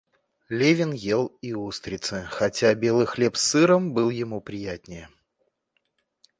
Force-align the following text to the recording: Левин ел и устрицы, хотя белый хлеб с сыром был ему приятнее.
Левин 0.49 0.93
ел 0.93 1.27
и 1.43 1.53
устрицы, 1.53 2.27
хотя 2.31 2.73
белый 2.73 3.05
хлеб 3.05 3.35
с 3.37 3.43
сыром 3.43 3.93
был 3.93 4.09
ему 4.09 4.41
приятнее. 4.41 5.09